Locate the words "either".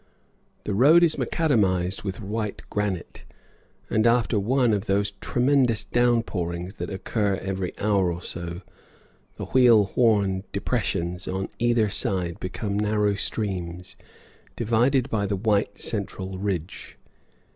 11.59-11.87